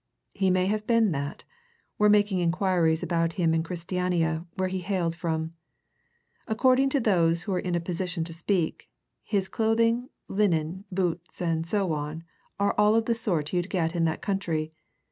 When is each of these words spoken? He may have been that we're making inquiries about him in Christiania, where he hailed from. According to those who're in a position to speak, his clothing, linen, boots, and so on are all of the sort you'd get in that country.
He 0.33 0.49
may 0.49 0.65
have 0.65 0.87
been 0.87 1.11
that 1.11 1.43
we're 1.99 2.09
making 2.09 2.39
inquiries 2.39 3.03
about 3.03 3.33
him 3.33 3.53
in 3.53 3.61
Christiania, 3.61 4.47
where 4.55 4.67
he 4.67 4.79
hailed 4.79 5.15
from. 5.15 5.53
According 6.47 6.89
to 6.89 6.99
those 6.99 7.43
who're 7.43 7.59
in 7.59 7.75
a 7.75 7.79
position 7.79 8.23
to 8.23 8.33
speak, 8.33 8.89
his 9.21 9.47
clothing, 9.47 10.09
linen, 10.27 10.85
boots, 10.91 11.39
and 11.39 11.67
so 11.67 11.93
on 11.93 12.23
are 12.59 12.73
all 12.79 12.95
of 12.95 13.05
the 13.05 13.13
sort 13.13 13.53
you'd 13.53 13.69
get 13.69 13.93
in 13.93 14.05
that 14.05 14.23
country. 14.23 14.71